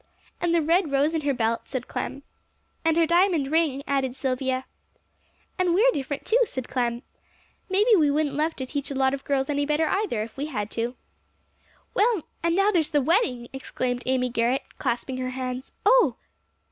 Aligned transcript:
"And 0.41 0.55
the 0.55 0.63
red 0.63 0.89
rose 0.91 1.13
in 1.13 1.21
her 1.21 1.33
belt," 1.35 1.69
said 1.69 1.87
Clem. 1.87 2.23
"And 2.83 2.97
her 2.97 3.05
diamond 3.05 3.51
ring," 3.51 3.83
added 3.85 4.15
Silvia. 4.15 4.65
"And 5.59 5.75
we're 5.75 5.91
different, 5.93 6.25
too," 6.25 6.39
said 6.45 6.67
Clem. 6.67 7.03
"Maybe 7.69 7.91
we 7.95 8.09
wouldn't 8.09 8.33
love 8.33 8.55
to 8.55 8.65
teach 8.65 8.89
a 8.89 8.95
lot 8.95 9.13
of 9.13 9.23
girls 9.23 9.47
any 9.47 9.63
better 9.67 9.87
either, 9.87 10.23
if 10.23 10.37
we 10.37 10.47
had 10.47 10.71
to." 10.71 10.95
"Well, 11.93 12.23
and 12.41 12.55
now 12.55 12.71
there's 12.71 12.89
the 12.89 12.99
wedding!" 12.99 13.47
exclaimed 13.53 14.01
Amy 14.07 14.29
Garrett, 14.29 14.63
clasping 14.79 15.17
her 15.17 15.29
hands, 15.29 15.71
"oh!" 15.85 16.15